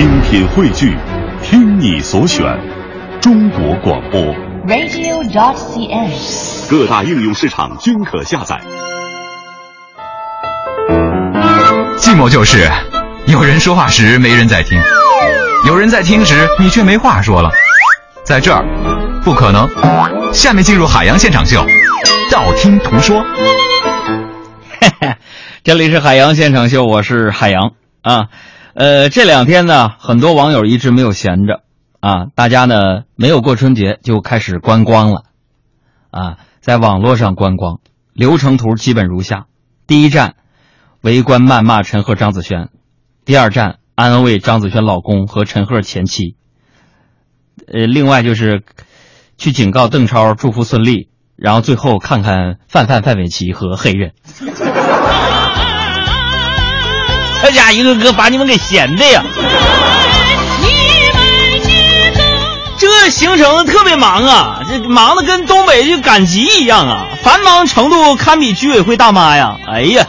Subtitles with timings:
[0.00, 0.96] 精品汇聚，
[1.42, 2.42] 听你所选，
[3.20, 4.18] 中国广播。
[4.66, 6.10] radio.cn。
[6.70, 8.58] 各大应用市场均可下载。
[11.98, 12.66] 寂寞就是
[13.26, 14.80] 有人说话时没人在听，
[15.66, 17.50] 有人在听时你却没话说了。
[18.24, 18.64] 在这儿，
[19.22, 19.68] 不可能。
[20.32, 21.62] 下面进入海洋现场秀，
[22.30, 23.22] 道听途说。
[24.80, 25.14] 嘿嘿，
[25.62, 28.28] 这里是海洋现场秀，我是海洋啊。
[28.74, 31.64] 呃，这两天呢，很多网友一直没有闲着
[31.98, 35.24] 啊，大家呢没有过春节就开始观光了
[36.10, 37.80] 啊，在网络上观光，
[38.12, 39.46] 流程图基本如下：
[39.88, 40.36] 第一站，
[41.00, 42.66] 围观谩骂陈赫、张子萱；
[43.24, 46.36] 第二站，安慰张子萱老公和陈赫前妻；
[47.66, 48.62] 呃，另外就是
[49.36, 54.12] 去警告邓超，祝福孙俪，然后最后看看范范范玮琪和黑人。
[57.42, 59.22] 这家一个个把你们给闲的呀！
[62.78, 69.56] 这行程特别忙啊，这忙的跟东北去赶集一样啊，繁忙程度堪比居委会大妈呀！
[69.68, 70.06] 哎呀，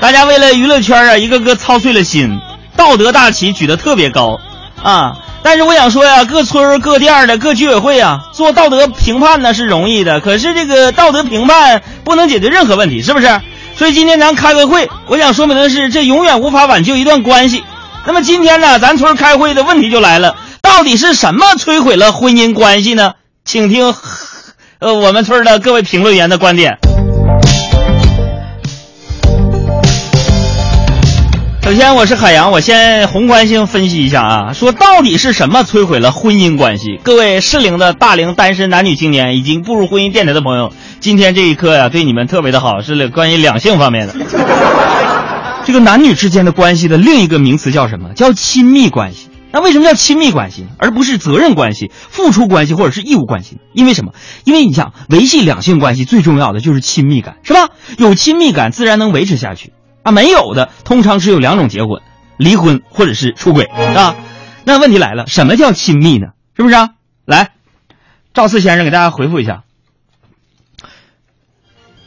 [0.00, 2.40] 大家为了娱乐圈啊，一个个操碎了心，
[2.76, 4.38] 道德大旗举得特别高
[4.82, 5.16] 啊。
[5.42, 13.40] 但是我想说呀，各村各店的各居委会啊，做道德评判呢是容易的，可是这个道德评判不能解决任何问题，是不是？
[13.76, 17.64] 所以今天咱开个会，我想说明的是，这永远无法挽救一段关系。
[18.06, 23.14] 那么今天呢，咱村开会的问题就来了，到底是什么摧毁了婚姻关系呢？
[23.44, 23.94] 请听，
[24.78, 26.78] 呃，我们村的各位评论员的观点。
[31.64, 37.00] 首先，我是海洋，我先宏观性分析一下啊，说到底是什么摧毁了婚姻关系？
[37.02, 44.14] 各位适龄的大龄单身男女青年，已经步入婚姻殿堂的朋友，今天这一刻呀、对你们特别的好，是关于两性方面的。
[45.64, 48.12] 这个男女之间的关系的另一个名词叫什么？
[48.12, 49.30] 叫亲密关系。
[49.50, 53.56] 那为什么叫亲密关系，而不是责任关系、付出关系或者是义务关系？
[53.72, 54.12] 因为什么？
[54.44, 57.70] 因为你想维系两性关系最重要的就是亲密感，是吧？
[57.96, 59.72] 有亲密感自然能维持下去
[60.04, 60.12] 啊。
[60.12, 62.00] 没有的，通常只有两种结果：
[62.36, 64.14] 离婚或者是出轨啊。
[64.64, 66.28] 那问题来了，什么叫亲密呢？
[66.56, 66.90] 是不是啊？
[67.26, 67.50] 来，
[68.32, 69.64] 赵四先生给大家回复一下。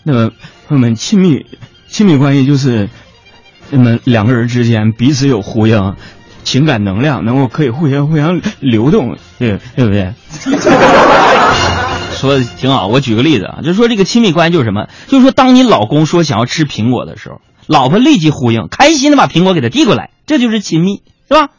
[0.03, 0.31] 那么，
[0.67, 1.45] 朋友们，亲密
[1.89, 2.89] 亲密关系就是
[3.69, 5.95] 那么两个人之间彼此有呼应，
[6.43, 10.13] 情感能量能够可以互相互相流动，对对不对？
[12.15, 14.87] 说的挺好，我举个例子啊，就是说这个亲密关系就是什么？
[15.07, 21.49] 就是说，当你老公说想要吃苹果的时候，老婆立即呼应，开心的把苹果给他递过来，这就是亲密，是吧？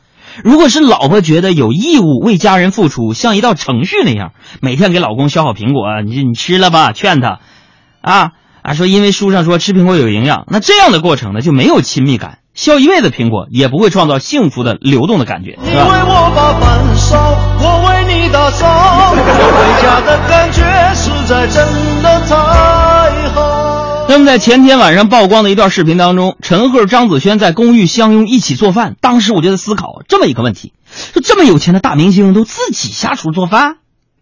[0.45, 7.41] 如果是老婆觉得有义务为家人付出，像一道程序那样，每天给老公削好苹果，你你吃了吧，劝他，
[8.01, 8.31] 啊
[8.63, 15.75] 啊，说因为书上说吃苹果有营养，那这样的过程呢就没有亲密感，削一辈子苹果也不会创造幸福的流动的感觉，你为？
[15.75, 17.19] 我把饭烧，
[17.61, 18.67] 我为你打扫，
[19.11, 20.63] 回家的感觉
[20.95, 21.67] 实在真
[22.03, 22.68] 的太。
[24.11, 28.97] 那么在前天晚上曝光的一段视频当中，陈赫、张子萱在公寓相拥一起做饭。
[29.03, 30.73] 当时我就在思考这么一个问题：
[31.13, 33.77] 说这么有钱的大明星都自己下厨做饭，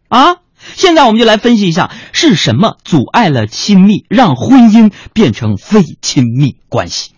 [0.09, 0.39] 啊？
[0.75, 7.13] 现在我们就来分析一下是什么阻碍了亲密，让婚姻变成非亲密关系。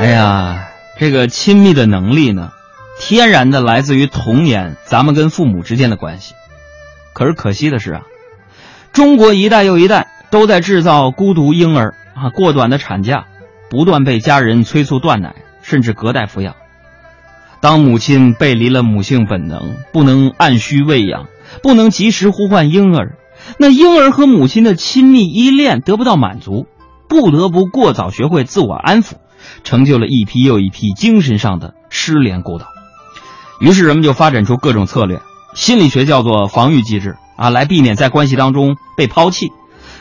[0.00, 2.48] 哎呀，这个亲密的能力呢，
[2.98, 6.32] 天然的来自于童年，咱们跟父母之间的关系。
[7.14, 8.02] 可是可惜的是啊，
[8.92, 13.26] 中国一代又一代都在制造孤独婴儿啊，过短的产假，
[13.70, 16.56] 不断被家人催促断奶，甚至隔代抚养。
[17.60, 21.26] 当母亲背离了母性本能，不能按需喂养，
[21.62, 23.16] 不能及时呼唤婴儿，
[23.58, 26.66] 那婴儿和母亲的亲密依恋得不到满足，
[27.08, 29.12] 不得不过早学会自我安抚，
[29.64, 32.66] 成就了一批又一批精神上的失联孤岛。
[33.60, 35.20] 于是人们就发展出各种策略。
[35.54, 39.52] 心理学叫做防御机制啊，来避免在关系当中被抛弃。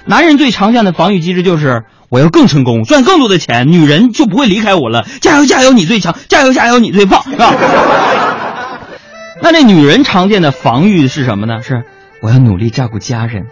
[0.06, 5.06] 男人最常见的防御机制就是我要更成功，赚更多的钱，女人就不会离开我了。
[5.22, 6.16] 加油加油，你最强！
[6.28, 7.54] 加油加油，你最棒，是吧？
[9.42, 11.62] 那这女人常见的防御是什么呢？
[11.62, 11.84] 是
[12.22, 13.46] 我要努力照顾家人，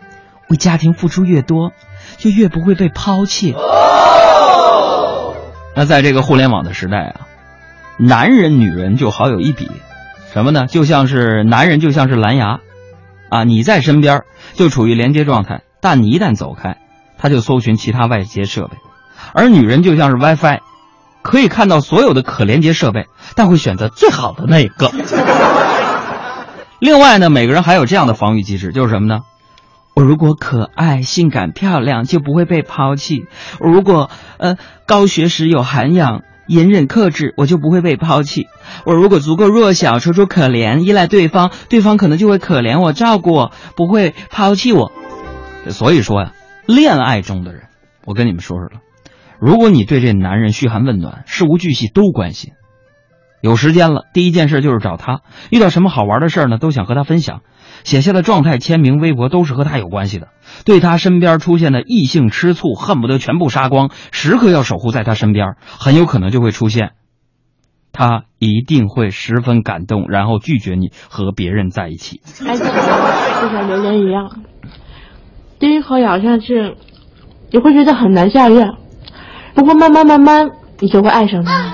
[0.50, 1.72] 为家庭付出越多，
[2.18, 3.56] 就越不会被抛弃。
[5.76, 7.22] 那在这个互联网的时代啊，
[7.98, 9.70] 男人女人就好有一比。
[10.32, 10.68] 什么呢？
[10.68, 12.60] 就像是男人，就像是蓝牙，
[13.30, 14.24] 啊，你在身边
[14.54, 16.78] 就处于连接状态，但你一旦走开，
[17.18, 18.78] 他就搜寻其他外接设备；
[19.34, 20.60] 而女人就像是 WiFi，
[21.24, 24.92] 可以看到所有的可连接设备，但会选择最好的那一个。
[26.80, 29.22] 另外呢，每个人还有这样的防御机制，就是什么呢？
[29.96, 33.26] 我如果可爱、性感、漂亮，就不会被抛弃；
[33.60, 38.48] 我如果呃高学识、有涵养、隐忍克制，我就不会被抛弃；
[38.84, 44.92] 我如果足够弱小、楚楚可怜、依赖对方，对方可能就会可怜我、照顾我，不会抛弃我。
[45.70, 46.34] 所以说呀，
[46.66, 47.68] 恋爱中的人，
[48.04, 48.82] 我跟你们说说了，
[49.40, 52.54] 如果你对这男人嘘寒问暖、事无巨细都关心，
[53.42, 57.42] 有时间了，第一件事就是找他，遇到什么好玩的事儿呢，都想和他分享。
[57.86, 60.28] 写下的状态、签名、微博都是和他有关系的。
[60.66, 66.92] 对他身边出现的异性吃醋，恨不得全部杀光，时刻要守护在他身边，很有可能就会出现。
[67.94, 72.22] 他一定会十分感动，然后拒绝你和别人在一起。
[72.46, 74.42] 爱情就像榴莲一样，
[75.58, 76.76] 第一口咬下去，
[77.52, 78.74] 你会觉得很难下咽，
[79.56, 80.50] 不过慢慢慢慢，
[80.80, 81.74] 你就会爱上他。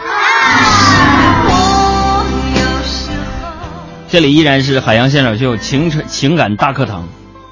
[4.16, 7.10] 这里依然是海洋现场秀情情感大课堂。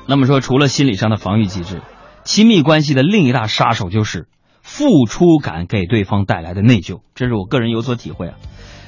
[0.08, 1.82] 那么说，除了心理上的防御机制，
[2.24, 4.30] 亲密关系的另一大杀手就是
[4.62, 7.02] 付出感给对方带来的内疚。
[7.16, 8.36] 这是我个人有所体会啊。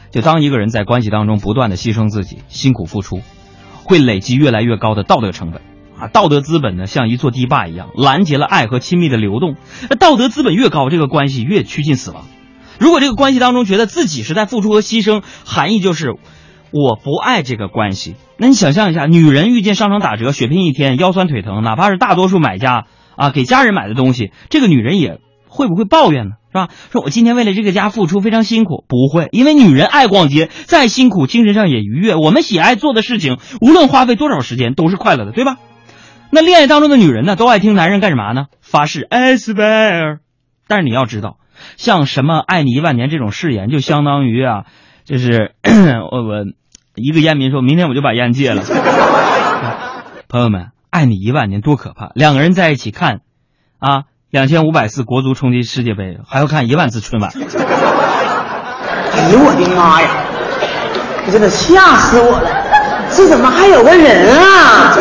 [0.09, 3.19] 就当一个人在关系当中不断的牺牲自己、辛苦付出，
[3.83, 5.61] 会累积越来越高的道德成本
[5.99, 6.07] 啊。
[6.07, 9.57] 道德资本呢，像一座堤坝一样，拦截了爱和亲密的流动。
[9.89, 12.23] 那道德资本越高，这个关系越趋近死亡。
[12.79, 16.15] 如果这个关系当中觉得自己是在付出和牺牲，含义就是
[16.77, 18.15] 我不爱这个关系。
[18.37, 26.31] 那你想象一下，女人遇见商场打折，血拼一天，腰酸腿疼，哪怕是大多数买家啊给家人买的东西，这个女人也会不会抱怨呢？
[26.51, 26.67] 是吧？
[26.91, 32.15] 说我今天为了这个家付出非常辛苦，不会，因为女人爱逛街，再辛苦精神上也愉悦。
[32.15, 35.55] 我们喜爱做的事情，无论花费多少时间，都是快乐的，对吧？
[36.29, 38.47] 那恋爱当中的女人呢，都爱听男人干什么呢？
[38.59, 40.17] 发誓 I swear。
[40.67, 41.37] 但是你要知道。
[41.77, 44.65] 像什么“爱你一万年”这种誓言，就相当于啊，
[45.05, 45.53] 就是
[46.11, 46.45] 我我
[46.95, 48.63] 一个烟民说，明天我就把烟戒了。
[50.27, 52.11] 朋友们，“爱你一万年”多可怕！
[52.15, 53.21] 两个人在一起看
[53.79, 57.31] 啊，两千五百次国足冲击世界杯，还要看一万次春晚。
[57.31, 60.09] 哎呦我的妈呀！
[61.25, 63.09] 这真的吓死我了！
[63.15, 64.95] 这怎么还有个人啊？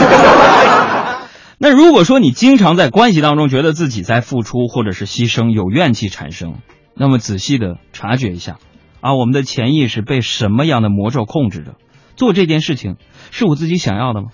[1.58, 6.56] 那如果说你经常在关系当中觉得自己在付出或者是牺牲，有怨气产生，
[6.94, 8.56] 那么仔细的察觉一下，
[9.00, 11.74] 啊，我们的潜意识被什么样的魔咒控制着？
[12.16, 12.96] 做这件事情
[13.30, 14.28] 是我自己想要的吗？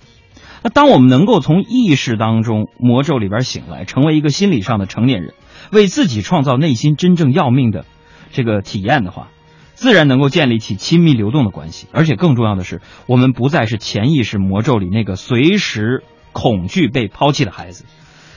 [0.63, 5.33] 那当我们能够从意识当中魔咒里边醒来，成为一个心理上的成年人，
[5.71, 7.85] 为自己创造内心真正要命的
[8.31, 9.29] 这个体验的话，
[9.73, 11.87] 自然能够建立起亲密流动的关系。
[11.91, 16.03] 而且更重要的是，我们不再是潜意识魔咒里那个随时。
[16.33, 17.83] 恐惧被抛弃的孩子，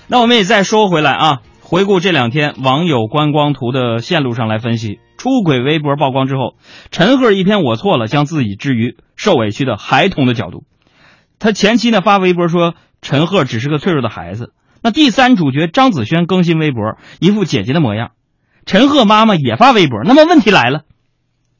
[0.09, 6.57] 那我们也再说回来啊，回顾这两天网友观光图的线路上来分析，出轨微博曝光之后，
[6.91, 10.65] 陈赫一篇我错了，将自己置于受委屈的孩童的角度，
[11.39, 18.11] 他前期呢发微博说陈赫只是个脆弱的孩子，那第三主角张子萱更新微博，一副姐姐的模样，
[18.67, 20.83] 陈赫妈妈也发微博，那么问题来了，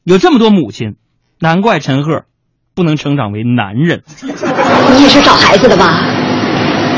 [0.03, 0.97] 有这么多母亲，
[1.39, 2.25] 难怪陈赫
[2.75, 6.03] 不能成长为男人，你也是找孩子的吧？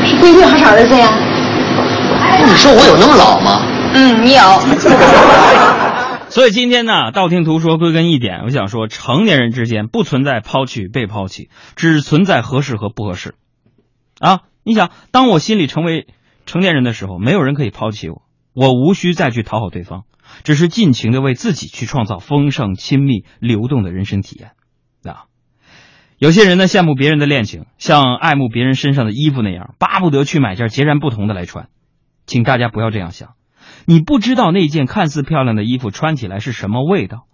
[0.04, 1.08] 是闺女还是儿子呀？
[2.46, 3.62] 你说我有那么老吗？
[3.94, 5.87] 嗯，你有。
[6.38, 13.34] 所以今天呢，道听途说归根一点，我想说，成年人之间不存在抛弃与被抛弃，只存在合适和不合适。
[14.20, 16.06] 啊，你想，当我心里成为
[16.46, 18.22] 成年人的时候，没有人可以抛弃我，
[18.54, 20.04] 我无需再去讨好对方，
[20.44, 24.52] 只是尽情的为自己去创造丰盛、亲密、流动的人生体验。
[25.02, 25.24] 啊。
[26.18, 31.68] 有些人呢羡慕别人的恋情，像爱慕别人身上的衣服那样，巴不得去买件截然不同的来穿。
[32.26, 33.34] 请大家不要这样想，
[33.90, 37.24] 你不知道那件看似漂亮的衣服穿起来是什么味道，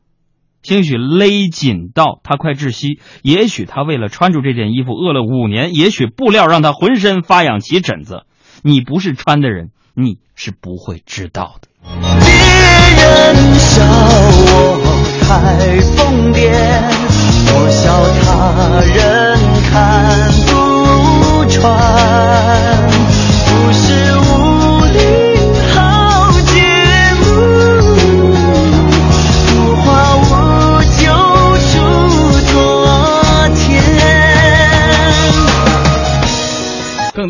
[0.63, 8.23] 兴许勒紧到他快窒息，也许他为了穿住这件衣服饿了五年，也许布料让他浑身发痒起疹子。
[8.63, 11.67] 你不是穿的人，你是不会知道的。
[11.83, 12.23] 别
[13.03, 13.83] 人笑
[14.47, 14.79] 我
[15.23, 16.55] 太疯癫。
[17.57, 17.91] 我笑
[18.23, 19.37] 他人
[19.71, 21.67] 看不穿，
[23.45, 24.04] 不是